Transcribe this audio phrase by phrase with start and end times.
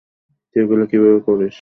[0.49, 1.49] তুই এগুলো কিভাবে করিস?